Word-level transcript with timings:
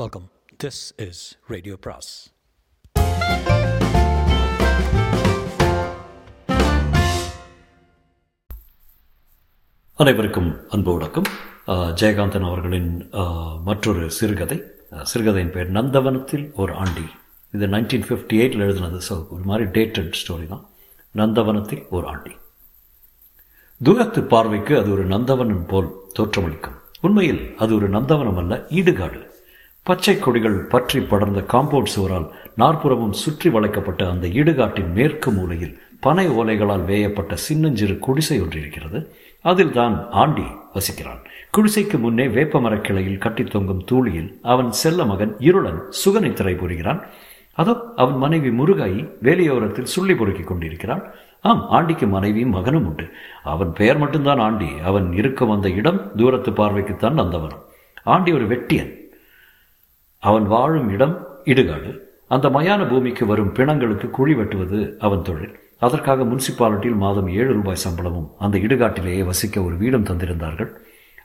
Welcome 0.00 0.26
this 0.62 0.78
is 1.04 1.18
radio 1.52 1.74
பிராஸ் 1.84 2.10
அனைவருக்கும் 9.98 10.48
அன்பு 10.74 10.92
வணக்கம். 10.94 11.28
ஜெயகாந்தன் 12.02 12.46
அவர்களின் 12.50 12.88
மற்றொரு 13.68 14.04
சிறுகதை. 14.18 14.58
சிறுகதையின் 15.10 15.52
பெயர் 15.56 15.74
நந்தவனத்தில் 15.78 16.46
ஒரு 16.64 16.74
ஆண்டி. 16.84 17.06
இது 17.56 17.68
நைன்டீன் 17.74 18.06
ஃபிஃப்டி 18.08 18.38
எயிட்டில் 18.44 18.64
எழுதினது 18.66 19.00
ஸோ 19.08 19.18
ஒரு 19.36 19.44
மாதிரி 19.50 19.66
டேட்டட் 19.76 20.16
ஸ்டோரி 20.20 20.48
தான். 20.54 20.64
நந்தவனத்தில் 21.14 21.84
ஒரு 21.96 22.08
ஆண்டி. 22.12 22.32
தூரத்து 23.80 24.22
பார்வைக்கு 24.32 24.72
அது 24.80 24.90
ஒரு 24.96 25.04
நந்தவனம் 25.12 25.68
போல் 25.74 25.92
தோற்றமளிக்கும். 26.18 26.80
உண்மையில் 27.08 27.44
அது 27.64 27.74
ஒரு 27.80 27.90
நந்தவனம் 27.98 28.40
அல்ல 28.44 28.54
ஈடுகாடு. 28.80 29.20
பச்சை 29.84 30.18
கொடிகள் 30.18 30.58
பற்றி 30.64 31.00
படர்ந்த 31.00 31.40
காம்பவுண்ட் 31.40 31.92
சுவரால் 31.96 32.30
நாற்புறமும் 32.56 33.12
சுற்றி 33.12 33.50
வளைக்கப்பட்ட 33.50 34.10
அந்த 34.10 34.26
ஈடுகாட்டின் 34.28 34.92
மேற்கு 34.92 35.30
மூலையில் 35.30 35.80
பனை 36.00 36.28
ஓலைகளால் 36.28 36.84
வேயப்பட்ட 36.84 37.36
சின்னஞ்சிறு 37.36 37.98
குடிசை 37.98 38.40
ஒன்று 38.40 38.60
இருக்கிறது. 38.60 39.14
அதில் 39.40 39.72
தான் 39.72 40.06
ஆண்டி 40.10 40.44
வசிக்கிறான். 40.74 41.24
குடிசைக்கு 41.50 41.98
முன்னே 41.98 42.26
வேப்பமரக் 42.26 42.80
கிளையில் 42.80 43.18
கட்டித் 43.18 43.50
தொங்கும் 43.50 43.84
தூளியில் 43.92 44.38
அவன் 44.42 44.72
செல்ல 44.72 45.04
மகன் 45.04 45.36
இருளன் 45.38 45.82
சுகநித்திரை 46.04 46.56
புரிகிறான் 46.56 47.02
அதோ 47.54 47.92
அவன் 47.96 48.16
மனைவி 48.16 48.48
முருகாயி 48.48 49.10
வேலையோரத்தில் 49.22 49.92
சுள்ளி 49.96 50.14
பொறுக்கிக் 50.14 50.46
கொண்டிருக்கிறான் 50.46 51.02
ஆம் 51.40 51.66
ஆண்டிக்கு 51.68 52.06
மனைவியும் 52.06 52.50
மகனும் 52.50 52.86
உண்டு. 52.86 53.08
அவன் 53.42 53.72
பெயர் 53.72 53.98
மட்டும்தான் 53.98 54.38
ஆண்டி. 54.38 54.70
அவன் 54.84 55.12
இருக்கும் 55.12 55.50
அந்த 55.50 55.70
இடம் 55.70 56.12
தூரத்து 56.16 56.52
பார்வைக்குத்தான் 56.52 57.18
நந்தவனம் 57.18 57.62
ஆண்டி 58.02 58.32
ஒரு 58.32 58.46
வெட்டியன். 58.46 59.00
அவன் 60.22 60.46
வாழும் 60.46 60.88
இடம் 60.90 61.14
இடுகாடு. 61.44 61.90
அந்த 62.28 62.46
மயான 62.48 62.82
பூமிக்கு 62.88 63.24
வரும் 63.26 63.54
பிணங்களுக்கு 63.54 64.06
குழி 64.10 64.34
வெட்டுவது 64.34 64.78
அவன் 64.98 65.22
தொழில். 65.22 65.54
அதற்காக 65.78 66.24
முனிசிபாலிட்டியில் 66.24 67.02
மாதம் 67.04 67.28
ஏழு 67.38 67.52
ரூபாய் 67.52 67.84
சம்பளமும் 67.84 68.30
அந்த 68.38 68.56
இடுகாட்டிலேயே 68.58 69.22
வசிக்க 69.24 69.62
ஒரு 69.62 69.76
வீடும் 69.76 70.08
தந்திருந்தார்கள். 70.10 70.70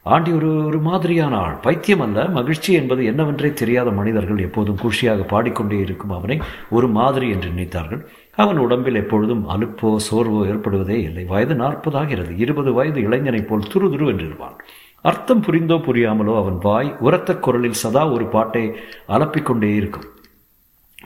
ஆண்டி 0.05 0.31
ஒரு 0.31 0.49
ஒரு 0.66 0.80
மாதிரியான 0.80 1.33
ஆள். 1.38 1.55
பைத்தியம் 1.61 2.03
அல்ல 2.05 2.19
மகிழ்ச்சி 2.27 2.72
என்பது 2.73 3.02
என்னவென்றே 3.11 3.49
தெரியாத 3.53 3.89
மனிதர்கள் 3.91 4.44
எப்போதும் 4.47 4.80
குஷியாக 4.83 5.25
பாடிக்கொண்டே 5.27 5.79
இருக்கும் 5.79 6.16
அவனை 6.17 6.38
ஒரு 6.69 6.88
மாதிரி 6.88 7.29
என்று 7.29 7.50
நினைத்தார்கள். 7.50 8.02
அவன் 8.35 8.57
உடம்பில் 8.57 8.95
எப்பொழுதும் 8.95 9.44
அலுப்போ 9.50 9.91
சோர்வோ 10.07 10.41
ஏற்படுவதே 10.52 10.97
இல்லை. 11.02 11.23
வயது 11.23 11.55
நாற்பதாகிறது 11.55 12.33
இருபது 12.38 12.73
வயது 12.73 13.02
இளைஞனைப் 13.02 13.50
போல் 13.50 13.69
துருதுரு 13.73 14.07
என்றிருவான் 14.13 14.57
அர்த்தம் 15.06 15.44
புரிந்தோ 15.44 15.76
புரியாமலோ 15.78 16.34
அவன் 16.38 16.58
வாய் 16.58 16.95
உரத்த 17.00 17.36
குரலில் 17.36 17.81
சதா 17.81 18.03
ஒரு 18.12 18.26
பாட்டை 18.28 18.64
அலப்பிக்கொண்டே 19.08 19.70
இருக்கும். 19.76 20.08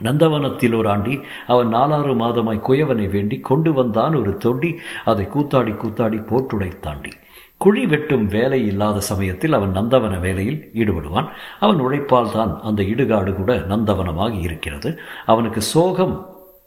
நந்தவனத்தில் 0.00 0.74
ஒரு 0.74 0.88
ஆண்டி 0.88 1.14
அவன் 1.46 1.68
நாலாறு 1.68 2.14
மாதமாய் 2.14 2.64
குயவனை 2.68 3.06
வேண்டி 3.10 3.36
கொண்டு 3.40 3.72
வந்தான் 3.72 4.14
ஒரு 4.16 4.32
தொண்டி 4.44 4.70
அதை 5.04 5.24
கூத்தாடி 5.34 5.72
கூத்தாடி 5.82 6.18
போட்டுடை 6.30 6.70
தாண்டி 6.80 7.12
குழி 7.56 7.86
வெட்டும் 7.86 8.26
வேலை 8.26 8.66
இல்லாத 8.66 9.00
சமயத்தில் 9.00 9.52
அவன் 9.52 9.74
நந்தவன 9.74 10.14
வேலையில் 10.20 10.70
ஈடுபடுவான். 10.74 11.28
அவன் 11.60 11.78
உழைப்பால் 11.78 12.32
தான் 12.32 12.52
அந்த 12.62 12.82
இடுகாடு 12.82 13.32
கூட 13.34 13.52
நந்தவனமாகி 13.72 14.40
இருக்கிறது. 14.40 14.90
அவனுக்கு 15.26 15.60
சோகம் 15.60 16.14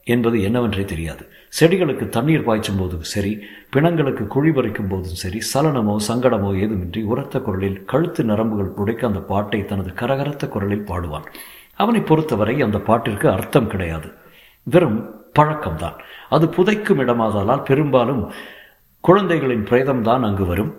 என்பது 0.03 0.38
என்னவென்றே 0.38 0.86
தெரியாது. 0.86 1.23
செடிகளுக்கு 1.59 2.09
தண்ணீர் 2.09 2.44
பாய்ச்சும் 2.44 2.78
போதும் 2.78 3.03
சரி 3.03 3.39
பிணங்களுக்கு 3.73 4.28
குழி 4.28 4.50
பறிக்கும் 4.50 4.89
போதும் 4.89 5.20
சரி 5.23 5.39
சலனமோ 5.53 5.95
சங்கடமோ 6.08 6.50
ஏதுமின்றி 6.64 7.03
உரத்த 7.03 7.39
குரலில் 7.39 7.86
கழுத்து 7.86 8.23
நரம்புகள் 8.23 8.72
உடைக்க 8.75 9.08
அந்த 9.08 9.20
பாட்டை 9.20 9.66
தனது 9.66 9.92
கரகரத்த 9.95 10.47
குரலில் 10.47 10.86
பாடுவான். 10.86 11.25
அவனை 11.73 12.02
பொறுத்தவரை 12.02 12.62
அந்த 12.62 12.78
பாட்டிற்கு 12.78 13.28
அர்த்தம் 13.28 13.67
கிடையாது. 13.67 14.09
வெறும் 14.64 15.00
பழக்கம்தான். 15.39 15.97
அது 16.30 16.45
புதைக்கும் 16.45 17.00
இடமாதலால் 17.00 17.64
பெரும்பாலும் 17.64 18.31
குழந்தைகளின் 19.00 19.63
பிரேதம்தான் 19.63 20.24
அங்கு 20.24 20.46
வரும். 20.46 20.74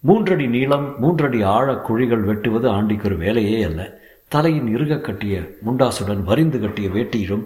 மூன்றடி 0.00 0.46
நீளம் 0.46 0.94
மூன்றடி 0.98 1.42
ஆழ 1.42 1.74
குழிகள் 1.74 2.22
வெட்டுவது 2.22 2.68
ஆண்டிக்கு 2.68 3.08
ஒரு 3.08 3.16
வேலையே 3.16 3.62
அல்ல. 3.62 3.98
தலையின் 4.28 4.68
இறுக 4.76 4.98
கட்டிய 4.98 5.40
முண்டாசுடன் 5.66 6.22
வரிந்து 6.22 6.60
கட்டிய 6.60 6.88
வேட்டியிலும் 6.88 7.44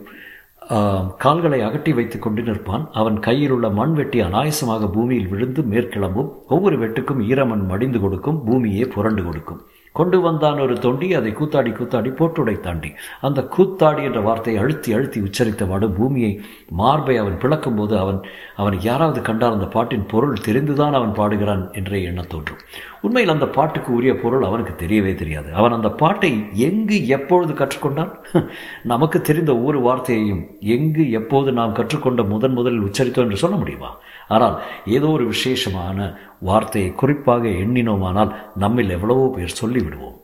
கால்களை 1.25 1.61
அகட்டி 1.61 1.95
வைத்துக் 1.95 2.23
கொண்டு 2.23 2.43
நிற்பான். 2.43 2.85
அவன் 2.93 3.19
கையில் 3.21 3.51
உள்ள 3.51 3.69
மண் 3.71 3.95
வெட்டி 3.95 4.21
அனாயசமாக 4.23 4.93
பூமியில் 4.93 5.29
விழுந்து 5.29 5.63
மேற்கிளம்பும். 5.63 6.31
ஒவ்வொரு 6.49 6.77
வெட்டுக்கும் 6.79 7.23
ஈரமண் 7.31 7.65
மடிந்து 7.67 8.01
கொடுக்கும். 8.01 8.45
பூமியே 8.45 8.85
புரண்டு 8.95 9.25
கொடுக்கும். 9.25 9.63
கொண்டு 9.93 10.21
வந்தான் 10.21 10.61
ஒரு 10.61 10.75
தொண்டி 10.75 11.15
அதை 11.15 11.33
கூத்தாடி 11.33 11.73
கூத்தாடி 11.73 12.11
போட்டுடை 12.11 12.61
தாண்டி 12.61 12.93
அந்த 13.21 13.49
கூத்தாடி 13.57 14.03
என்ற 14.03 14.21
வார்த்தையை 14.21 14.63
அழுத்தி 14.63 14.93
அழுத்தி 14.93 15.21
உச்சரித்தவாடு 15.21 15.95
பூமியை 15.95 16.41
மார்பை 16.71 17.17
அவன் 17.17 17.39
பிளக்கும் 17.39 17.75
போது 17.75 17.99
அவன் 17.99 18.21
அவன் 18.57 18.81
யாராவது 18.81 19.21
கண்டால் 19.21 19.53
அந்த 19.53 19.67
பாட்டின் 19.67 20.07
பொருள் 20.07 20.37
தெரிந்துதான் 20.45 20.93
அவன் 20.93 21.13
பாடுகிறான் 21.13 21.73
என்றே 21.73 22.03
எண்ணம் 22.03 22.27
தோன்றும். 22.29 22.59
உண்மையில் 23.01 23.33
அந்த 23.33 23.47
பாட்டுக்கு 23.47 23.93
உரிய 23.93 24.17
பொருள் 24.17 24.43
அவனுக்கு 24.43 24.87
தெரியவே 24.87 25.15
தெரியாது. 25.15 25.55
அவன் 25.55 25.73
அந்த 25.73 25.91
பாட்டை 25.91 26.45
எங்கு 26.53 27.07
எப்பொழுது 27.07 27.53
கற்றுக்கொண்டான்? 27.53 28.13
நமக்கு 28.83 29.21
தெரிந்த 29.21 29.57
ஒவ்வொரு 29.57 29.81
வார்த்தையையும் 29.81 30.43
எங்கு 30.61 31.11
எப்போது 31.11 31.53
நாம் 31.53 31.73
கற்றுக்கொண்ட 31.73 32.23
முதன் 32.23 32.53
முதலில் 32.53 32.81
உச்சரித்தோம் 32.81 33.27
என்று 33.27 33.37
சொல்ல 33.37 33.57
முடியுமா? 33.57 33.97
ஆனால் 34.29 34.63
ஏதோ 34.87 35.07
ஒரு 35.07 35.27
விசேஷமான 35.27 36.19
வார்த்தையை 36.39 36.91
குறிப்பாக 36.93 37.49
எண்ணினோமானால் 37.49 38.35
நம்மில் 38.55 38.91
எவ்வளவோ 38.91 39.33
பேர் 39.37 39.59
சொல்லிவிடுவோம். 39.63 40.19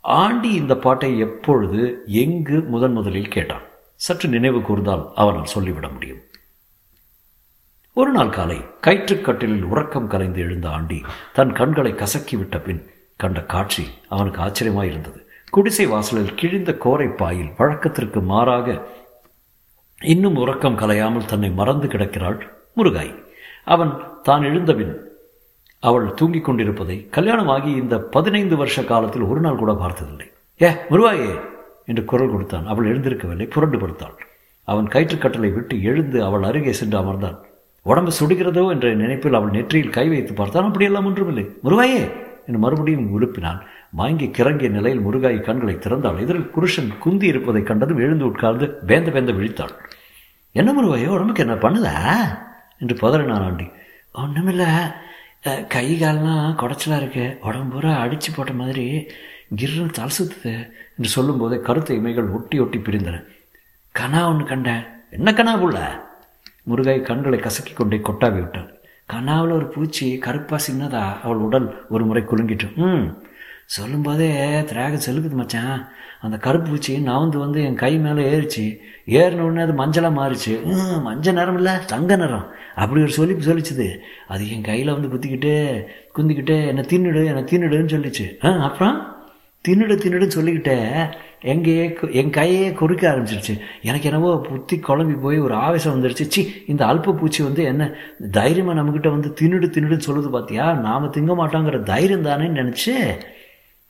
ஆண்டி 0.00 0.50
இந்த 0.52 0.74
பாட்டை 0.76 1.18
எப்பொழுது 1.18 2.04
எங்கு 2.06 2.58
முதன் 2.60 2.92
முதலில் 2.92 3.28
கேட்டான்? 3.28 3.64
சற்று 3.94 4.28
நினைவு 4.28 4.58
கூர்ந்தால் 4.58 5.04
அவனால் 5.14 5.52
சொல்லிவிட 5.54 5.88
முடியும். 5.88 6.20
ஒரு 7.96 8.10
நாள் 8.10 8.30
காலை 8.30 8.56
கயிற்றுக்கட்டிலில் 8.86 9.62
உறக்கம் 9.62 10.06
கலைந்து 10.06 10.40
எழுந்த 10.40 10.68
ஆண்டி 10.68 10.98
தன் 11.32 11.52
கண்களை 11.52 11.94
கசக்கி 11.94 12.36
விட்ட 12.36 12.58
பின் 12.58 12.82
கண்ட 13.16 13.40
காட்சி 13.42 13.84
அவனுக்கு 14.08 14.40
ஆச்சரியமாயிருந்தது. 14.42 15.20
குடிசை 15.50 15.86
வாசலில் 15.86 16.34
கிழிந்த 16.34 16.72
கோரை 16.84 17.16
பாயில் 17.16 17.52
வழக்கத்திற்கு 17.58 18.20
மாறாக 18.22 18.86
இன்னும் 20.00 20.36
உறக்கம் 20.36 20.78
கலையாமல் 20.78 21.24
தன்னை 21.24 21.50
மறந்து 21.50 21.88
கிடக்கிறாள் 21.88 22.38
முருகாய். 22.76 23.14
அவன் 23.64 23.92
தான் 24.22 24.42
எழுந்தபின் 24.42 24.94
அவள் 25.80 26.14
தூங்கிக் 26.14 26.44
கொண்டிருப்பதை 26.44 27.08
கல்யாணமாகி 27.10 27.64
இந்த 27.64 27.98
பதினைந்து 27.98 28.56
வருஷ 28.56 28.82
காலத்தில் 28.82 29.22
ஒரு 29.22 29.40
நாள் 29.40 29.56
கூட 29.56 29.72
பார்த்ததில்லை. 29.74 30.30
ஏ 30.62 30.68
முருவாயே 30.90 31.40
என்று 31.86 32.04
குரல் 32.04 32.30
கொடுத்தான். 32.30 32.66
அவள் 32.66 32.88
எழுந்திருக்கவில்லை 32.90 33.50
புரண்டு 33.50 33.78
படுத்தாள். 33.78 34.16
அவன் 34.64 34.84
கயிற்றுக்கட்டளை 34.84 35.52
விட்டு 35.52 35.82
எழுந்து 35.82 36.24
அவள் 36.24 36.42
அருகே 36.42 36.72
சென்று 36.72 36.98
அமர்ந்தான். 36.98 37.36
உடம்பு 37.82 38.12
சுடுகிறதோ? 38.20 38.70
என்ற 38.70 38.94
நினைப்பில் 38.94 39.34
அவள் 39.34 39.50
நெற்றியில் 39.50 39.90
கை 39.90 40.08
வைத்து 40.08 40.32
பார்த்தான். 40.32 40.64
அப்படியெல்லாம் 40.64 41.06
ஒன்றுமில்லை. 41.06 41.44
முருகாயே 41.64 42.10
என்று 42.46 42.58
மறுபடியும் 42.58 43.20
உலுப்பினான். 43.20 43.60
வாங்கி 43.90 44.26
கிறங்கிய 44.26 44.70
நிலையில் 44.70 45.06
முருகாய் 45.06 45.40
கண்களை 45.40 45.74
திறந்தாள். 45.74 46.20
எதிரில் 46.20 46.50
புருஷன் 46.50 46.98
குந்தி 46.98 47.26
இருப்பதைக் 47.26 47.66
கண்டதும் 47.66 47.98
எழுந்து 47.98 48.26
உட்கார்ந்து 48.26 48.78
வேந்த 48.86 49.10
வேந்த 49.10 49.32
விழித்தாள். 49.32 49.74
என்ன 50.52 50.72
முருகாயோ 50.72 51.08
உடம்புக்கு 51.08 51.46
என்ன 51.46 51.54
பண்ணுதா? 51.54 51.96
என்று 52.78 52.96
பதறினான் 52.96 53.44
ஆண்டி. 53.44 53.70
ஒன்றுமில்லை 54.12 54.66
கை 55.42 55.86
கால்லாம் 56.00 56.48
குடைச்சலாக 56.60 56.96
இருக்கு. 56.96 57.38
உடம்புரா 57.42 57.92
அடித்து 57.98 58.30
போட்ட 58.32 58.52
மாதிரி 58.52 59.06
கிர்னு 59.56 59.90
தலை 59.90 60.10
சுத்துது 60.18 60.52
என்று 60.96 61.08
சொல்லும்போது 61.08 61.60
கருத்து 61.60 61.94
இமைகள் 61.94 62.32
ஒட்டி 62.32 62.58
ஒட்டி 62.58 62.78
பிரிந்தன. 62.78 63.24
கனா 63.94 64.26
ஒன்று 64.26 64.44
கண்டேன். 64.44 64.84
என்ன 65.10 65.32
கனா 65.32 65.54
புள்ள? 65.62 65.78
முருகாய் 66.68 67.00
கண்களை 67.00 67.38
கசக்கி 67.38 67.72
கொண்டே 67.72 67.96
கொட்டாவி 67.96 68.32
விட்டாள் 68.32 68.68
கனாவில் 69.12 69.52
ஒரு 69.52 69.66
பூச்சி 69.66 70.18
கருப்பாக 70.18 70.62
சின்னதா 70.66 71.20
அவள் 71.22 71.36
உடல் 71.36 71.86
ஒரு 71.88 72.04
முறை 72.04 72.22
குலுங்கிட்டு 72.22 72.74
ம் 72.74 73.06
சொல்லும்போதே 73.70 74.60
திராக 74.60 74.98
செலுக்குது 75.10 75.30
மச்சான். 75.30 75.88
அந்த 76.20 76.36
கருப்பு 76.36 76.70
பூச்சி 76.70 76.96
நவந்து 76.96 77.36
வந்து 77.36 77.62
என் 77.62 77.76
கை 77.76 77.98
மேலே 77.98 78.36
ஏறிச்சு. 78.36 78.78
ஏறின 79.06 79.40
உடனே 79.40 79.70
அது 79.70 79.72
மஞ்சளாக 79.72 80.04
மாறிச்சு. 80.04 80.62
ம் 80.64 81.02
மஞ்சள் 81.02 81.34
நிறம் 81.34 81.56
இல்லை 81.56 81.72
தங்க 81.86 82.16
நிறம். 82.16 82.46
அப்படி 82.74 83.00
ஒரு 83.00 83.10
சொல்லி 83.10 83.32
சொல்லிச்சுது. 83.32 83.98
அது 84.28 84.50
என் 84.50 84.62
கையில் 84.62 84.92
வந்து 84.92 85.08
குத்திக்கிட்டு 85.08 85.84
குந்திக்கிட்டு 86.16 86.66
என்னை 86.66 86.84
தின்னுடு 86.84 87.24
என்னை 87.24 87.42
தின்னுடுன்னு 87.42 87.90
சொல்லிச்சு. 87.90 88.46
ஆ 88.46 88.64
அப்புறம்? 88.64 89.16
தின்னுடு 89.68 89.96
தின்னுடுன்னு 89.96 90.26
சொல்லிக்கிட்டே 90.26 90.88
எங்கேயே 91.40 91.88
கு- 91.88 92.12
என் 92.12 92.30
கையே 92.30 92.72
கொறுக்க 92.72 93.10
ஆரம்பிச்சிருச்சு. 93.10 93.60
எனக்கு 93.82 94.10
என்னவோ 94.10 94.40
புத்தி 94.40 94.76
குழம்பி 94.76 95.20
போய் 95.20 95.38
ஒரு 95.38 95.54
ஆவேசம் 95.54 96.02
வந்துருச்சு. 96.02 96.26
சி 96.28 96.64
இந்த 96.66 96.86
அல்ப 96.86 97.16
பூச்சி 97.16 97.42
வந்து 97.42 97.64
என்ன 97.64 97.92
தைரியமாக 98.30 98.80
நம்மக்கிட்ட 98.80 99.10
வந்து 99.10 99.34
தின்னுடு 99.40 99.72
தின்னுடுன்னு 99.72 100.00
சொல்லுது 100.06 100.28
பார்த்தியா 100.32 100.78
நாம் 100.78 101.12
திங்க 101.12 101.30
மாட்டோங்கிற 101.40 101.82
தைரியம் 101.82 102.24
தானேன்னு 102.24 102.62
நினச்சி 102.62 102.90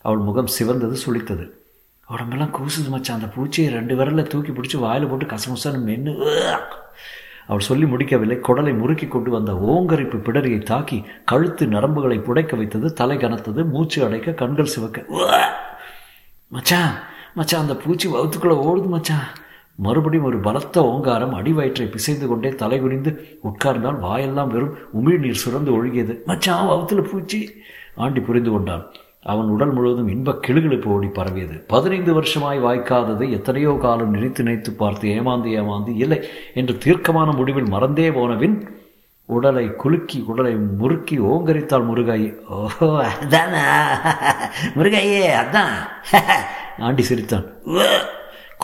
அவள் 0.04 0.26
முகம் 0.28 0.52
சிவந்தது 0.56 0.96
சுளித்தது. 1.04 1.44
உடம்பெல்லாம் 2.08 2.54
கூசுது 2.56 2.88
மச்சான். 2.92 3.18
அந்த 3.18 3.28
பூச்சியை 3.34 3.68
ரெண்டு 3.76 3.94
விரல்ல 3.98 4.22
தூக்கி 4.32 4.52
பிடிச்சி 4.52 4.78
வாயில் 4.84 5.08
போட்டு 5.10 5.26
கசமுசான்னு 5.32 5.80
மென்று 5.88 6.12
அவள் 7.50 7.66
சொல்லி 7.68 7.86
முடிக்கவில்லை. 7.92 8.36
குடலை 8.46 8.72
முறுக்கி 8.80 9.06
கொண்டு 9.08 9.30
வந்த 9.30 9.52
ஓங்கரிப்பு 9.72 10.18
பிடரியை 10.26 10.60
தாக்கி 10.62 10.98
கழுத்து 11.24 11.64
நரம்புகளை 11.66 12.18
புடைக்க 12.26 12.56
வைத்தது 12.56 12.88
தலை 13.00 13.16
கனத்தது 13.18 13.60
மூச்சு 13.72 13.98
அடைக்க 14.06 14.38
கண்கள் 14.42 14.72
சிவக்க 14.74 14.98
மச்சான் 16.52 16.92
மச்சான் 17.38 17.62
அந்த 17.64 17.74
பூச்சி 17.82 18.06
வகுத்துக்குள்ளே 18.08 18.56
ஓடுது 18.68 18.88
மச்சான். 18.94 19.26
மறுபடியும் 19.86 20.26
ஒரு 20.30 20.38
பலத்த 20.46 20.82
ஓங்காரம் 20.90 21.34
அடிவயிற்றை 21.38 21.86
பிசைந்து 21.90 22.26
கொண்டே 22.26 22.50
தலை 22.62 22.78
குனிந்து 22.80 23.10
உட்கார்ந்தால் 23.48 24.00
வாயெல்லாம் 24.06 24.50
வெறும் 24.54 24.74
உமிழ்நீர் 24.98 25.42
சுரந்து 25.42 25.70
ஒழுகியது. 25.76 26.14
மச்சான் 26.30 26.68
வகுத்துல 26.70 27.02
பூச்சி! 27.10 27.40
ஆண்டி 28.04 28.20
புரிந்து 28.20 28.50
கொண்டான் 28.50 28.84
அவன் 29.22 29.46
உடல் 29.46 29.72
முழுவதும் 29.72 30.08
இன்பக் 30.08 30.44
கிளுகிழுப்பு 30.48 30.84
ஓடி 30.84 31.06
பரவியது. 31.06 31.64
பதினைந்து 31.66 32.14
வருஷமாய் 32.14 32.62
வாய்க்காததை 32.62 33.30
எத்தனையோ 33.30 33.78
காலம் 33.80 34.10
நினைத்து 34.10 34.42
நினைத்து 34.42 34.72
பார்த்து 34.72 35.08
ஏமாந்து 35.08 35.48
ஏமாந்து 35.60 35.96
இல்லை 35.96 36.18
என்று 36.54 36.78
தீர்க்கமான 36.78 37.30
முடிவில் 37.32 37.68
மறந்தே 37.68 38.10
போனவின் 38.10 38.78
உடலை 39.28 39.76
குலுக்கி 39.76 40.24
உடலை 40.26 40.54
முறுக்கி 40.54 41.18
ஓங்கரித்தாள் 41.20 41.86
முருகாயி 41.86 42.44
ஓஹோ 42.48 43.06
அதானா? 43.22 43.64
முருகாயே 44.76 45.22
அதான். 45.42 45.74
ஆண்டி 46.78 47.02
சிரித்தான். 47.02 47.44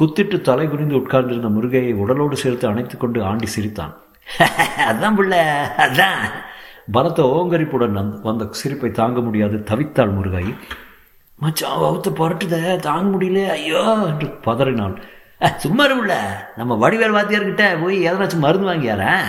குத்திட்டு 0.01 0.41
தலை 0.41 0.69
குனிந்து 0.69 0.95
உட்கார்ந்திருந்த 0.95 1.49
முருகையை 1.49 1.95
உடலோடு 1.95 2.33
சேர்த்து 2.33 2.69
அணைத்து 2.69 2.97
கொண்டு 2.97 3.23
ஆண்டி 3.23 3.47
சிரித்தான். 3.47 3.95
அதான் 4.91 5.17
புள்ள 5.17 5.35
அதான். 5.79 6.25
பலத்த 6.93 7.23
ஓங்கரிப்புடன் 7.23 7.97
அந்த- 7.97 8.19
வந்த 8.23 8.49
சிரிப்பை 8.51 8.91
தாங்க 8.91 9.21
முடியாது 9.21 9.57
தவித்தாள் 9.57 10.13
முருகாயி. 10.13 10.57
மச்சான் 11.37 11.79
வவுத்த 11.79 12.11
புரட்டுத 12.11 12.77
தாங்க 12.77 13.17
முடியல 13.17 13.49
ஐயோ 13.49 13.95
என்று 14.07 14.29
பதறினாள். 14.29 15.03
சும்மா 15.57 15.87
உள்ள 15.87 16.45
நம்ம 16.57 16.89
வடிவேல் 16.89 17.15
வாத்தியார்கிட்ட 17.15 17.83
போய் 17.83 18.11
எதனாச்சும் 18.11 18.39
மருந்து 18.39 18.67
வாங்கியாரா? 18.67 19.21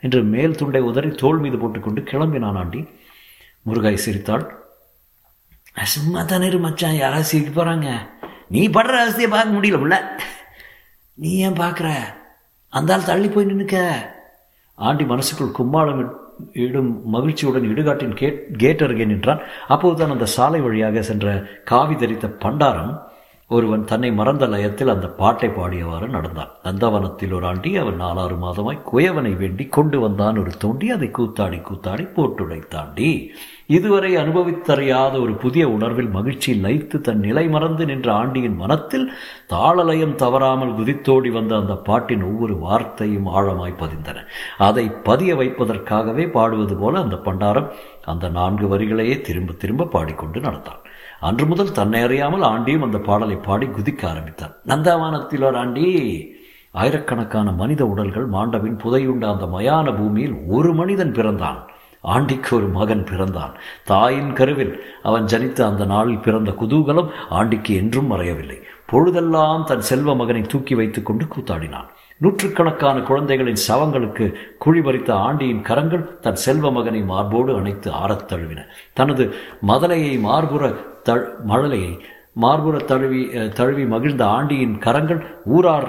என்று 0.00 0.22
மேல் 0.22 0.56
துண்டை 0.56 0.80
உதறி 0.80 1.10
தோள் 1.10 1.38
மீது 1.38 1.58
போட்டுக்கொண்டு 1.58 2.00
கிளம்பினான் 2.00 2.56
ஆண்டி. 2.56 2.88
முருகாய் 3.66 3.94
சிரித்தாள். 3.94 4.58
சும்மா 5.82 6.22
தானே 6.22 6.50
மச்சான் 6.50 6.94
யாராவது 6.94 7.24
சிரிக்க 7.24 7.64
போகிறாங்க 7.64 7.96
நீ 8.48 8.68
படுற 8.68 8.96
அவஸ்தையை 8.98 9.28
பார்க்க 9.28 9.58
முடியல 9.58 10.02
நீ 11.14 11.36
ஏன் 11.36 11.52
பார்க்குற? 11.52 11.94
அந்த 12.68 12.94
ஆள் 12.94 13.04
தள்ளி 13.04 13.28
போய் 13.28 13.46
நின்னுக்க. 13.46 13.92
ஆண்டி 14.74 15.04
மனசுக்குள் 15.04 15.52
கும்மாளம் 15.58 16.18
இடும் 16.52 17.08
மகிழ்ச்சியுடன் 17.08 17.68
இடுகாட்டின் 17.74 18.14
கேட் 18.14 18.56
கேட் 18.56 18.82
அருகே 18.82 19.04
நின்றான். 19.04 19.40
அப்போதுதான் 19.68 20.10
அந்த 20.10 20.24
சாலை 20.24 20.60
வழியாக 20.60 21.02
சென்ற 21.02 21.46
காவி 21.64 21.94
தரித்த 21.94 22.28
பண்டாரம் 22.44 22.94
ஒருவன் 23.48 23.84
தன்னை 23.84 24.12
மறந்த 24.12 24.46
லயத்தில் 24.46 24.92
அந்த 24.94 25.06
பாட்டை 25.06 25.48
பாடியவாறு 25.48 26.08
நடந்தான். 26.08 26.50
நந்தவனத்தில் 26.64 27.32
ஒரு 27.32 27.46
ஆண்டி 27.46 27.76
அவன் 27.76 28.00
நாலாறு 28.00 28.36
மாதமாய் 28.42 28.84
குயவனை 28.92 29.36
வேண்டி 29.36 29.66
கொண்டு 29.66 30.00
வந்தான். 30.00 30.38
ஒரு 30.38 30.50
தோண்டி 30.58 30.90
அதை 30.90 31.08
கூத்தாடி 31.08 31.58
கூத்தாடி 31.62 32.04
போட்டுடைத்தாண்டி 32.16 33.28
இதுவரை 33.76 34.10
அனுபவித்தறியாத 34.16 35.14
ஒரு 35.24 35.32
புதிய 35.42 35.64
உணர்வில் 35.68 36.10
மகிழ்ச்சி 36.16 36.52
லைத்து 36.64 37.00
தன் 37.00 37.22
நிலை 37.26 37.44
மறந்து 37.48 37.84
நின்ற 37.90 38.08
ஆண்டியின் 38.12 38.56
மனத்தில் 38.56 39.06
தாளலயம் 39.46 40.14
தவறாமல் 40.14 40.74
குதித்தோடி 40.78 41.30
வந்த 41.30 41.56
அந்த 41.56 41.74
பாட்டின் 41.88 42.22
ஒவ்வொரு 42.22 42.56
வார்த்தையும் 42.58 43.28
ஆழமாய் 43.38 43.80
பதிந்தன. 43.82 44.24
அதை 44.58 44.84
பதிய 45.02 45.34
வைப்பதற்காகவே 45.34 46.26
பாடுவது 46.30 46.76
போல 46.76 47.00
அந்த 47.00 47.16
பண்டாரம் 47.16 47.70
அந்த 48.04 48.28
நான்கு 48.28 48.66
வரிகளையே 48.66 49.20
திரும்ப 49.20 49.52
திரும்ப 49.52 49.88
பாடிக்கொண்டு 49.96 50.40
நடந்தான். 50.40 50.82
அன்று 51.20 51.46
முதல் 51.46 51.72
தன்னை 51.72 52.02
அறியாமல் 52.02 52.42
ஆண்டியும் 52.42 52.82
அந்த 52.82 52.98
பாடலை 52.98 53.36
பாடி 53.36 53.66
குதிக்க 53.66 54.02
ஆரம்பித்தான். 54.08 54.54
நந்தாவானத்தில் 54.66 55.42
ஒரு 55.42 55.58
ஆண்டி 55.58 55.86
ஆயிரக்கணக்கான 56.70 57.52
மனித 57.52 57.82
உடல்கள் 57.86 58.26
மாண்டவின் 58.28 58.80
புதையுண்ட 58.82 59.24
அந்த 59.34 59.46
மயான 59.56 59.96
பூமியில் 59.96 60.36
ஒரு 60.48 60.74
மனிதன் 60.74 61.12
பிறந்தான். 61.12 61.60
ஆண்டிக்கு 62.00 62.56
ஒரு 62.56 62.66
மகன் 62.66 63.04
பிறந்தான். 63.04 63.54
தாயின் 63.84 64.32
கருவில் 64.32 64.82
அவன் 65.02 65.24
ஜனித்த 65.24 65.60
அந்த 65.62 65.84
நாளில் 65.84 66.18
பிறந்த 66.18 66.50
குதூகலம் 66.50 67.08
ஆண்டிக்கு 67.30 67.74
என்றும் 67.74 68.12
மறையவில்லை. 68.12 68.58
பொழுதெல்லாம் 68.86 69.64
தன் 69.64 69.80
செல்வ 69.80 70.14
மகனை 70.14 70.42
தூக்கி 70.42 70.74
வைத்துக் 70.74 71.06
கொண்டு 71.06 71.24
கூத்தாடினான். 71.24 71.88
நூற்றுக்கணக்கான 72.18 73.00
குழந்தைகளின் 73.00 73.56
சவங்களுக்கு 73.68 74.34
குழி 74.58 74.80
பறித்த 74.80 75.12
ஆண்டியின் 75.12 75.60
கரங்கள் 75.60 76.18
தன் 76.20 76.34
செல்வ 76.34 76.72
மகனை 76.72 77.02
மார்போடு 77.02 77.56
அணைத்து 77.56 77.92
ஆறத் 77.92 78.32
தழுவின. 78.32 78.60
தனது 78.92 79.34
மதலையை 79.66 80.18
மார்புற 80.18 80.74
தழ் 81.02 81.28
மழலையை 81.48 81.98
மார்புற 82.40 82.84
தழுவி 82.84 83.26
அஹ், 83.32 83.48
தழுவி 83.48 83.86
மகிழ்ந்த 83.86 84.26
ஆண்டியின் 84.26 84.78
கரங்கள் 84.78 85.26
ஊரார் 85.44 85.88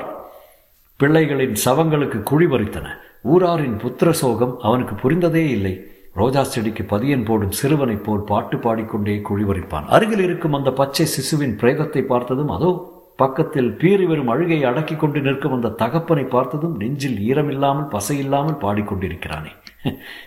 பிள்ளைகளின் 0.99 1.55
சவங்களுக்கு 1.65 2.23
குழி 2.23 2.45
பறித்தன. 2.45 2.87
ஊராரின் 3.23 3.77
புத்திர 3.77 4.09
சோகம் 4.11 4.57
அவனுக்கு 4.61 4.95
புரிந்ததே 4.95 5.49
இல்லை. 5.49 5.73
ரோஜா 6.15 6.41
செடிக்கு 6.43 6.83
பதியன் 6.83 7.23
போடும் 7.23 7.53
சிறுவனைப் 7.59 8.03
போல் 8.05 8.23
பாட்டு 8.31 8.57
பாடிக்கொண்டே 8.57 9.13
குழிவரிப்பான். 9.27 9.85
அருகில் 9.95 10.23
இருக்கும் 10.27 10.53
அந்த 10.53 10.71
பச்சை 10.71 11.05
சிசுவின் 11.05 11.55
பிரேதத்தை 11.61 12.01
பார்த்ததும் 12.03 12.51
அதோ 12.55 12.71
பக்கத்தில் 13.15 13.69
பீறி 13.81 14.05
வரும் 14.07 14.27
அழுகையை 14.27 14.65
அடக்கிக் 14.69 14.99
கொண்டு 14.99 15.21
நிற்கும் 15.21 15.53
அந்த 15.53 15.73
தகப்பனை 15.81 16.25
பார்த்ததும் 16.35 16.75
நெஞ்சில் 16.75 17.17
ஈரமில்லாமல் 17.29 17.91
பசையில்லாமல் 17.95 18.61
பாடிக்கொண்டிருக்கிறானே. 18.63 19.51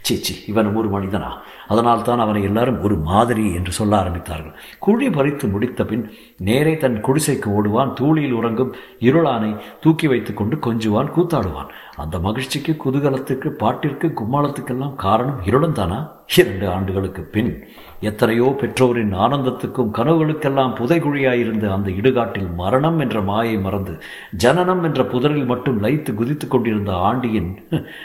சீச்சி 0.06 0.34
இவன் 0.50 0.68
ஒரு 0.78 0.88
மனிதனா? 0.88 1.28
அதனால் 1.68 2.02
தான் 2.02 2.22
அவனை 2.24 2.40
எல்லாரும் 2.42 2.80
ஒரு 2.86 2.96
மாதிரி 3.10 3.44
என்று 3.54 3.72
சொல்ல 3.72 3.92
ஆரம்பித்தார்கள். 4.02 4.54
குழி 4.78 5.06
பறித்து 5.10 5.46
முடித்த 5.48 5.84
பின் 5.84 6.04
நேரே 6.48 6.72
தன் 6.76 6.98
குடிசைக்கு 7.00 7.48
ஓடுவான் 7.58 7.92
தூளியில் 8.00 8.36
உறங்கும் 8.40 8.72
இருளானை 9.00 9.50
தூக்கி 9.80 10.06
வைத்துக் 10.06 10.36
கொண்டு 10.36 10.56
கொஞ்சுவான் 10.66 11.12
கூத்தாடுவான். 11.16 11.70
அந்த 11.96 12.18
மகிழ்ச்சிக்கு 12.18 12.72
குதூகலத்துக்கு 12.84 13.48
பாட்டிற்கு 13.62 14.08
கும்மாளத்துக்கெல்லாம் 14.20 14.96
காரணம் 14.96 15.40
இருளன் 15.44 15.72
தானா 15.72 15.98
இரண்டு 16.36 16.66
ஆண்டுகளுக்கு 16.68 17.22
பின் 17.34 17.52
எத்தனையோ 18.00 18.46
பெற்றோரின் 18.60 19.12
ஆனந்தத்துக்கும் 19.24 19.94
கனவுகளுக்கெல்லாம் 19.98 20.76
புதைகுழியாயிருந்த 20.80 21.66
அந்த 21.76 21.90
இடுகாட்டில் 21.90 22.50
மரணம் 22.54 22.98
என்ற 22.98 23.20
மாயை 23.20 23.56
மறந்து 23.58 23.94
ஜனனம் 24.36 24.84
என்ற 24.84 25.02
புதரில் 25.04 25.50
மட்டும் 25.52 25.80
லைத்து 25.82 26.12
குதித்துக் 26.14 26.50
கொண்டிருந்த 26.50 26.92
ஆண்டியின் 27.08 27.50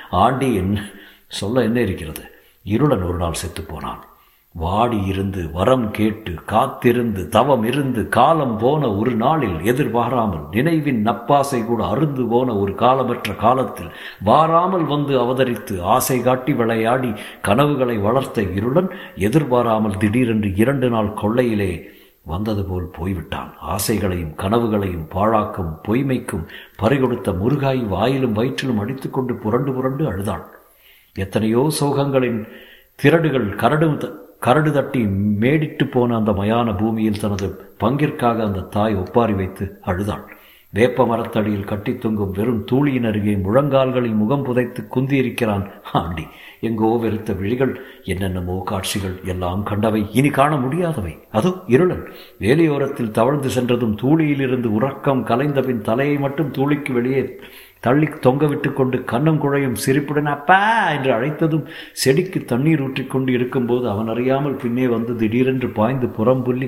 ஆண்டியின் 0.10 0.74
சொல்ல 1.30 1.64
என்ன 1.64 1.80
இருக்கிறது? 1.82 2.24
இருளன் 2.66 3.04
ஒரு 3.10 3.18
நாள் 3.18 3.42
செத்துப்போனான். 3.42 4.02
வாடி 4.56 5.00
இருந்து 5.06 5.42
வரம் 5.54 5.92
கேட்டு 5.92 6.32
காத்திருந்து 6.46 7.30
தவம் 7.30 7.64
இருந்து 7.64 8.02
காலம் 8.10 8.58
போன 8.58 8.90
ஒரு 8.92 9.12
நாளில் 9.12 9.60
எதிர்பாராமல் 9.62 10.46
நினைவின் 10.52 11.02
நப்பாசை 11.06 11.66
கூட 11.66 11.82
அருந்து 11.86 12.24
போன 12.28 12.56
ஒரு 12.56 12.72
காலமற்ற 12.72 13.36
காலத்தில் 13.36 13.92
வாராமல் 14.24 14.86
வந்து 14.86 15.14
அவதரித்து 15.24 15.82
ஆசை 15.82 16.22
காட்டி 16.22 16.54
விளையாடி 16.54 17.12
கனவுகளை 17.42 17.98
வளர்த்த 17.98 18.42
இருளன் 18.42 18.90
எதிர்பாராமல் 19.16 19.98
திடீரென்று 19.98 20.52
இரண்டு 20.56 20.90
நாள் 20.90 21.18
கொள்ளையிலே 21.24 21.72
வந்தது 22.26 22.64
போல் 22.66 22.88
போய்விட்டான். 22.98 23.52
ஆசைகளையும் 23.76 24.36
கனவுகளையும் 24.36 25.08
பாழாக்கும் 25.16 25.74
பொய்மைக்கும் 25.88 26.48
பறிகொடுத்த 26.82 27.32
முருகாய் 27.44 27.84
வாயிலும் 27.88 28.38
வயிற்றிலும் 28.40 28.80
அடித்துக்கொண்டு 28.80 29.36
புரண்டு 29.36 29.74
புரண்டு 29.74 30.06
அழுதான். 30.12 30.46
எத்தனையோ 31.20 31.72
சோகங்களின் 31.80 32.48
திரடுகள் 32.96 33.56
கரடு 33.56 33.98
த- 33.98 34.12
கரடு 34.40 34.72
தட்டி 34.72 35.06
மேடிட்டு 35.40 35.92
போன 35.92 36.16
அந்த 36.16 36.32
மயான 36.32 36.78
பூமியில் 36.78 37.20
தனது 37.20 37.48
பங்கிற்காக 37.80 38.44
அந்த 38.44 38.60
தாய் 38.60 38.96
ஒப்பாரி 38.96 39.34
வைத்து 39.34 39.78
அழுதாள். 39.82 40.38
வேப்ப 40.72 41.06
மரத்தடியில் 41.08 41.64
கட்டி 41.64 41.96
தொங்கும் 41.96 42.32
வெறும் 42.32 42.66
தூளியின் 42.72 43.08
அருகே 43.08 43.36
முழங்கால்களில் 43.36 44.16
முகம் 44.16 44.44
புதைத்து 44.44 44.88
குந்தியிருக்கிறான். 44.96 45.70
ஆண்டி 45.94 46.28
எங்கோ 46.60 46.98
வெறுத்த 46.98 47.34
விழிகள் 47.34 47.82
என்னென்னமோ 48.04 48.62
காட்சிகள் 48.66 49.20
எல்லாம் 49.26 49.64
கண்டவை. 49.64 50.08
இனி 50.12 50.30
காண 50.30 50.56
முடியாதவை. 50.56 51.18
அது 51.32 51.50
இருளன். 51.50 52.12
வேலையோரத்தில் 52.40 53.12
தவழ்ந்து 53.12 53.50
சென்றதும் 53.50 53.98
தூளியிலிருந்து 54.02 54.66
உறக்கம் 54.66 55.24
கலைந்தபின் 55.24 55.82
தலையை 55.82 56.18
மட்டும் 56.18 56.52
தூளிக்கு 56.52 56.92
வெளியே 56.92 57.40
தள்ளி 57.84 58.08
தொங்க 58.22 58.46
விட்டு 58.48 58.70
கொண்டு 58.74 58.98
கண்ணம் 59.12 59.42
குழையும் 59.42 59.78
சிரிப்புடன் 59.84 60.32
அப்பா! 60.34 60.58
என்று 60.92 61.12
அழைத்ததும் 61.14 61.68
செடிக்கு 61.94 62.40
தண்ணீர் 62.46 62.82
ஊற்றிக்கொண்டு 62.82 63.32
இருக்கும்போது 63.32 63.90
அவன் 63.90 64.08
அறியாமல் 64.08 64.60
பின்னே 64.64 64.88
வந்து 64.88 65.14
திடீரென்று 65.16 65.70
பாய்ந்து 65.72 66.08
புறம்புள்ளி 66.18 66.68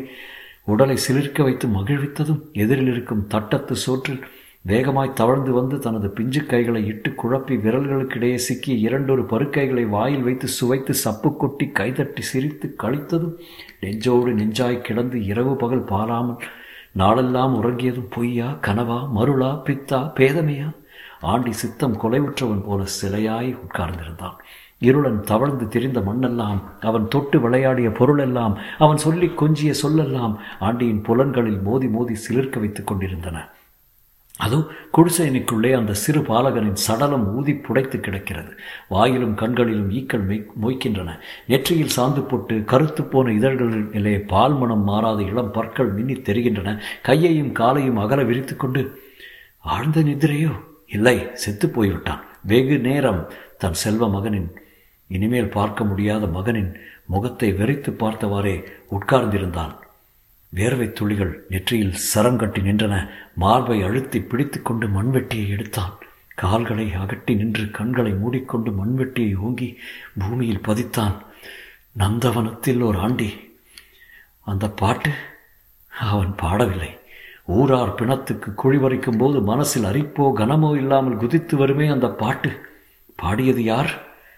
உடலை 0.67 0.97
சிலிர்க்க 0.97 1.41
வைத்து 1.43 1.67
மகிழ்வித்ததும் 1.69 2.41
எதிரில் 2.53 2.87
இருக்கும் 2.87 3.27
தட்டத்து 3.27 3.75
சோற்றில் 3.75 4.21
வேகமாய் 4.65 5.15
தவழ்ந்து 5.15 5.51
வந்து 5.51 5.79
தனது 5.79 6.07
பிஞ்சு 6.09 6.45
கைகளை 6.45 6.81
இட்டு 6.87 7.09
குழப்பி 7.15 7.55
விரல்களுக்கிடையே 7.57 8.35
சிக்கிய 8.37 8.75
இரண்டொரு 8.79 9.23
பருக்கைகளை 9.23 9.85
வாயில் 9.89 10.23
வைத்து 10.23 10.47
சுவைத்து 10.47 10.93
சப்பு 10.95 11.29
கொட்டி 11.35 11.71
கைதட்டி 11.71 12.21
சிரித்து 12.21 12.67
கழித்ததும் 12.83 13.35
நெஞ்சோடு 13.79 14.33
நெஞ்சாய் 14.33 14.81
கிடந்து 14.81 15.19
இரவு 15.25 15.55
பகல் 15.55 15.85
பாராமல் 15.85 16.43
நாளெல்லாம் 16.93 17.55
உறங்கியதும் 17.57 18.11
பொய்யா 18.15 18.47
கனவா 18.67 18.99
மருளா 19.17 19.51
பித்தா 19.67 19.99
பேதமையா? 20.17 20.67
ஆண்டி 21.21 21.51
சித்தம் 21.51 21.97
கொலைவுற்றவன் 22.01 22.65
போல 22.65 22.83
சிலையாய் 23.01 23.57
உட்கார்ந்திருந்தான். 23.65 24.37
இருளன் 24.79 25.19
தவழ்ந்து 25.21 25.67
திரிந்த 25.67 25.99
மண்ணெல்லாம் 25.99 26.61
அவன் 26.79 27.07
தொட்டு 27.07 27.39
விளையாடிய 27.39 27.89
பொருளெல்லாம் 27.89 28.57
அவன் 28.77 28.97
சொல்லி 28.97 29.27
கொஞ்சிய 29.27 29.73
சொல்லெல்லாம் 29.83 30.35
ஆண்டியின் 30.59 31.01
புலன்களில் 31.01 31.61
மோதி 31.61 31.87
மோதி 31.87 32.15
சிலிர்க்க 32.27 32.59
வைத்துக் 32.59 32.87
கொண்டிருந்தன. 32.87 33.49
அதோ 34.37 34.63
குடிசைனுக்குள்ளே 34.97 35.75
அந்த 35.75 35.93
சிறு 35.93 36.21
பாலகனின் 36.21 36.79
சடலம் 36.85 37.35
ஊதி 37.35 37.53
புடைத்து 37.53 37.99
கிடக்கிறது. 37.99 38.57
வாயிலும் 38.89 39.35
கண்களிலும் 39.35 39.91
ஈக்கள் 39.91 40.25
மெய் 40.25 40.51
மொய்க்கின்றன. 40.61 41.19
நெற்றியில் 41.47 41.95
சாந்து 41.97 42.21
போட்டு 42.21 42.63
கருத்து 42.63 43.03
போன 43.03 43.31
இதழ்களிலே 43.31 44.27
பால் 44.27 44.53
மனம் 44.53 44.83
மாறாத 44.83 45.21
இளம் 45.21 45.51
பற்கள் 45.51 45.93
மின்னி 45.93 46.13
தெரிகின்றன. 46.13 46.81
கையையும் 47.01 47.51
காலையும் 47.51 47.97
அகல 47.97 48.23
விரித்து 48.23 48.55
கொண்டு 48.55 48.99
ஆழ்ந்த 49.59 50.01
நிதிரையோ 50.01 50.69
இல்லை 50.91 51.29
செத்து 51.33 51.69
போய்விட்டான். 51.69 52.23
வெகு 52.41 52.79
நேரம் 52.79 53.31
தன் 53.57 53.73
செல்வ 53.73 54.09
மகனின் 54.09 54.49
இனிமேல் 55.07 55.49
பார்க்க 55.49 55.83
முடியாத 55.83 56.25
மகனின் 56.27 56.71
முகத்தை 57.05 57.53
வெறித்து 57.53 57.91
பார்த்தவாறே 57.91 58.55
உட்கார்ந்திருந்தான். 58.91 59.73
வேர்வை 60.55 60.91
துளிகள் 60.91 61.45
நெற்றியில் 61.49 61.93
சரம் 61.93 62.37
கட்டி 62.37 62.61
நின்றன. 62.61 63.09
மார்பை 63.35 63.83
அழுத்தி 63.83 64.21
பிடித்து 64.21 64.61
கொண்டு 64.61 64.87
மண்வெட்டியை 64.87 65.47
எடுத்தான். 65.49 65.93
கால்களை 66.35 66.87
அகட்டி 66.91 67.35
நின்று 67.35 67.71
கண்களை 67.71 68.11
மூடிக்கொண்டு 68.11 68.71
மண்வெட்டியை 68.71 69.35
ஓங்கி 69.35 69.69
பூமியில் 70.19 70.65
பதித்தான். 70.67 71.17
நந்தவனத்தில் 71.99 72.81
ஒரு 72.81 72.99
ஆண்டி. 72.99 73.29
அந்த 74.39 74.69
பாட்டு 74.69 75.11
அவன் 75.99 76.35
பாடவில்லை. 76.41 76.91
ஊரார் 77.57 77.95
பிணத்துக்கு 77.95 78.53
குழி 78.53 78.77
வரைக்கும் 78.77 79.17
போது 79.17 79.41
மனசில் 79.41 79.83
அரிப்போ 79.83 80.33
கனமோ 80.33 80.77
இல்லாமல் 80.77 81.17
குதித்து 81.17 81.57
வருமே 81.57 81.87
அந்த 81.87 82.09
பாட்டு. 82.09 82.51
பாடியது 83.15 83.63
யார்? 83.63 83.91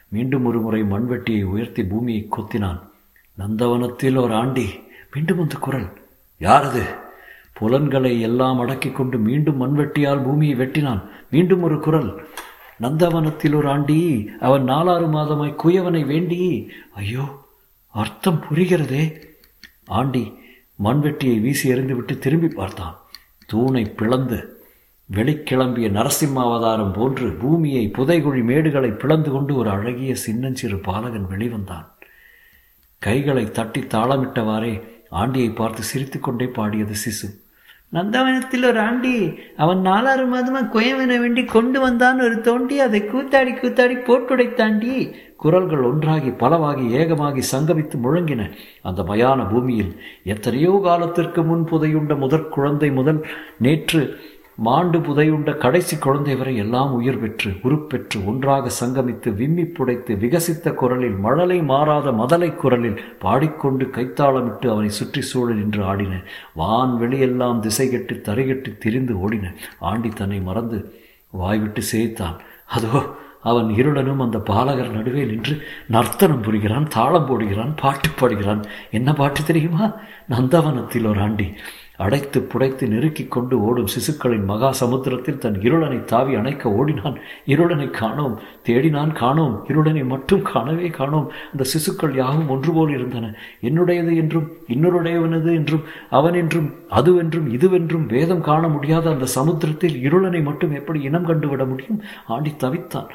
மீண்டும் 0.08 0.46
ஒரு 0.46 0.60
முறை 0.62 0.82
மண்வெட்டியை 0.84 1.44
உயர்த்தி 1.44 1.84
பூமியை 1.84 2.28
கொத்தினான். 2.32 2.80
நந்தவனத்தில் 3.38 4.18
ஒரு 4.18 4.34
ஆண்டி 4.34 4.68
மீண்டும் 5.14 5.42
அந்த 5.42 5.56
குரல். 5.58 5.88
யாரது? 6.40 6.84
புலன்களை 7.54 8.22
எல்லாம் 8.22 8.60
அடக்கி 8.60 8.92
கொண்டு 8.92 9.18
மீண்டும் 9.18 9.62
மண்வெட்டியால் 9.62 10.24
பூமியை 10.24 10.56
வெட்டினான். 10.56 11.02
மீண்டும் 11.30 11.64
ஒரு 11.64 11.80
குரல். 11.80 12.12
நந்தவனத்தில் 12.82 13.56
ஒரு 13.56 13.68
ஆண்டி 13.70 14.30
அவன் 14.40 14.64
நாலாறு 14.64 15.08
மாதமாய் 15.18 15.60
குயவனை 15.64 16.06
வேண்டி. 16.06 16.70
ஐயோ 16.94 17.26
அர்த்தம் 17.92 18.44
புரிகிறதே. 18.46 19.04
ஆண்டி 19.86 20.24
மண்வெட்டியை 20.84 21.42
வீசி 21.42 21.72
எறிந்துவிட்டு 21.72 22.14
திரும்பி 22.18 22.48
பார்த்தான். 22.48 22.96
தூணை 23.54 23.84
பிளந்து 23.90 24.40
வெளிக்கிளம்பிய 25.12 25.88
நரசிம்மாவதாரம் 25.98 26.94
போன்று 26.94 27.28
பூமியை 27.42 27.84
புதைகுழி 27.98 28.42
மேடுகளை 28.50 28.92
பிளந்து 28.98 29.32
கொண்டு 29.32 29.56
ஒரு 29.56 29.70
அழகிய 29.70 30.16
சின்னஞ்சிறு 30.16 30.78
பாலகன் 30.80 31.28
வெளிவந்தான். 31.30 31.88
கைகளை 33.00 33.44
தட்டி 33.52 33.82
தாளமிட்டவாறே 33.82 34.74
ஆண்டியை 35.12 35.50
பார்த்து 35.56 35.84
சிரித்துக்கொண்டே 35.84 36.46
பாடியது 36.46 36.96
சிசு. 37.06 37.28
நந்தவனத்தில் 37.94 38.66
ஒரு 38.66 38.80
ஆண்டி 38.80 39.40
அவன் 39.58 39.78
நாலாறு 39.78 40.26
மாதமா 40.28 40.62
குயவனை 40.62 41.20
வேண்டி 41.20 41.44
கொண்டு 41.44 41.80
வந்தான் 41.80 42.22
ஒரு 42.22 42.42
தோண்டி. 42.42 42.80
அதை 42.80 43.02
கூத்தாடி 43.02 43.54
கூத்தாடி 43.56 43.96
போட்டுடைத்தாண்டி. 44.08 45.14
குரல்கள் 45.38 45.82
ஒன்றாகி 45.82 46.30
பலவாகி 46.30 46.90
ஏகமாகி 46.90 47.42
சங்கமித்து 47.52 47.98
முழங்கின 48.04 48.52
அந்த 48.82 49.02
மயான 49.04 49.50
பூமியில். 49.50 49.96
எத்தனையோ 50.24 50.80
காலத்திற்கு 50.84 51.44
முன் 51.44 51.64
புதையுண்ட 51.64 52.18
முதற் 52.18 52.52
குழந்தை 52.52 52.92
முதல் 52.92 53.26
நேற்று 53.60 54.18
மாண்டு 54.56 55.00
புதையுண்ட 55.00 55.58
கடைசி 55.58 55.98
குழந்தை 55.98 56.36
வரை 56.36 56.56
எல்லாம் 56.56 56.92
உயிர் 56.94 57.20
பெற்று 57.20 57.52
உருப்பெற்று 57.64 58.26
ஒன்றாக 58.26 58.72
சங்கமித்து 58.80 59.30
விம்மி 59.36 59.64
புடைத்து 59.64 60.16
விகசித்த 60.18 60.74
குரலில் 60.74 61.16
மழலை 61.16 61.62
மாறாத 61.62 62.12
மதலை 62.12 62.56
குரலில் 62.56 63.02
பாடிக்கொண்டு 63.20 63.86
கைத்தாளமிட்டு 63.86 64.70
அவனை 64.70 64.90
சுற்றி 64.90 65.22
சூழ 65.22 65.54
நின்று 65.54 65.84
ஆடின. 65.84 66.22
வான் 66.54 66.94
வெளியெல்லாம் 67.02 67.60
திசை 67.60 67.90
கெட்டு 67.90 68.22
தரைகெட்டு 68.28 68.78
திரிந்து 68.78 69.16
ஓடின. 69.24 69.54
ஆண்டி 69.80 70.10
தன்னை 70.10 70.40
மறந்து 70.40 70.94
வாய்விட்டு 71.32 71.82
சேய்த்தான் 71.92 72.38
அதோ 72.66 73.04
அவன் 73.42 73.70
இருளனும் 73.70 74.22
அந்த 74.22 74.38
பாலகர் 74.40 74.92
நடுவே 74.92 75.24
நின்று 75.26 75.62
நர்த்தனம் 75.88 76.42
புரிகிறான் 76.42 76.88
தாளம் 76.88 77.28
போடுகிறான் 77.30 77.74
பாட்டு 77.82 78.10
பாடுகிறான். 78.10 78.64
என்ன 78.92 79.14
பாட்டு 79.14 79.44
தெரியுமா? 79.44 79.94
நந்தவனத்தில் 80.30 81.06
ஒரு 81.06 81.20
ஆண்டி. 81.20 81.54
அடைத்து 82.06 82.40
புடைத்து 82.52 82.86
நெருக்கிக் 82.94 83.34
கொண்டு 83.36 83.56
ஓடும் 83.68 83.92
சிசுக்களின் 83.96 84.46
மகா 84.52 84.70
சமுத்திரத்தில் 84.82 85.42
தன் 85.44 85.58
இருளனை 85.66 86.00
தாவி 86.12 86.34
அணைக்க 86.42 86.72
ஓடினான். 86.80 87.18
இருளனை 87.54 87.88
காணோம் 88.00 88.36
தேடினான் 88.68 89.14
காணோம் 89.22 89.56
இருளனை 89.68 90.04
மட்டும் 90.06 90.44
காணவே 90.52 90.90
காணோம். 91.00 91.28
அந்த 91.52 91.66
சிசுக்கள் 91.74 92.16
யாவும் 92.22 92.50
ஒன்று 92.50 92.72
போல் 92.74 92.94
இருந்தன. 92.98 93.32
என்னுடையது 93.62 94.14
என்றும் 94.22 94.48
இன்னொருடையவனது 94.68 95.52
என்றும் 95.60 95.84
அவன் 96.20 96.38
என்றும் 96.42 96.70
அதுவென்றும் 97.00 97.50
இதுவென்றும் 97.58 98.08
வேதம் 98.16 98.46
காண 98.50 98.64
முடியாத 98.68 99.06
அந்த 99.10 99.30
சமுத்திரத்தில் 99.38 100.00
இருளனை 100.08 100.42
மட்டும் 100.50 100.76
எப்படி 100.80 101.02
இனம் 101.02 101.28
கண்டுவிட 101.28 101.66
முடியும்? 101.68 102.02
ஆண்டி 102.28 102.54
தவித்தான். 102.64 103.10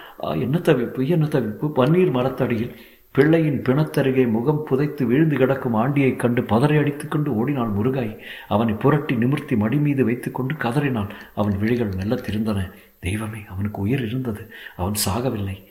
என்ன 0.44 0.56
தவிப்பு 0.68 1.02
என்ன 1.14 1.26
தவிப்பு? 1.26 1.66
பன்னீர் 1.76 2.16
மரத்தடியில் 2.18 2.72
பிள்ளையின் 3.10 3.62
பிணத்தருகே 3.62 4.30
முகம் 4.30 4.64
புதைத்து 4.64 5.06
விழுந்து 5.06 5.36
கிடக்கும் 5.36 5.74
ஆண்டியைக் 5.74 6.18
கண்டு 6.18 6.42
பதறி 6.42 6.78
அடித்துக் 6.78 7.10
கொண்டு 7.10 7.34
ஓடினாள் 7.34 7.72
முருகாய். 7.72 8.18
அவனை 8.48 8.74
புரட்டி 8.74 9.16
நிமிர்த்தி 9.16 9.56
மடி 9.56 9.76
மீது 9.76 10.04
வைத்துக்கொண்டு 10.04 10.56
கதறினாள். 10.56 11.14
அவன் 11.34 11.58
விழிகள் 11.58 11.92
மெல்ல 11.96 12.14
திருந்தன. 12.14 12.70
தெய்வமே 13.00 13.38
அவனுக்கு 13.48 13.80
உயிர் 13.80 14.06
இருந்தது. 14.06 14.50
அவன் 14.76 14.92
சாகவில்லை. 15.08 15.64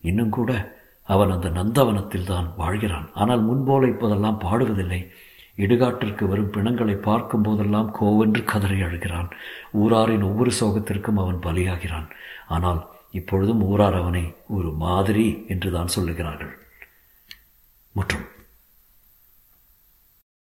இன்னும் 0.00 0.28
கூட 0.28 0.80
அவன் 1.02 1.30
அந்த 1.30 1.48
நந்தவனத்தில் 1.48 2.26
தான் 2.26 2.54
வாழ்கிறான். 2.58 3.06
ஆனால் 3.14 3.46
முன்போல 3.46 3.88
இப்போதெல்லாம் 3.88 4.40
பாடுவதில்லை. 4.40 5.08
இடுகாட்டிற்கு 5.56 6.28
வரும் 6.28 6.50
பிணங்களை 6.50 6.94
பார்க்கும் 6.94 7.42
போதெல்லாம் 7.42 7.94
கோவென்று 8.00 8.44
கதறி 8.44 8.80
அழுகிறான். 8.82 9.30
ஊராரின் 9.72 10.22
ஒவ்வொரு 10.22 10.50
சோகத்திற்கும் 10.60 11.16
அவன் 11.16 11.36
பலியாகிறான். 11.36 12.08
ஆனால் 12.48 12.86
இப்பொழுதும் 13.10 13.62
ஊரார் 13.62 13.94
அவனை 13.94 14.34
ஒரு 14.48 14.72
மாதிரி 14.72 15.44
என்று 15.48 15.70
தான் 15.72 15.94
சொல்லுகிறார்கள். 15.96 16.60
மற்றும் 17.96 18.24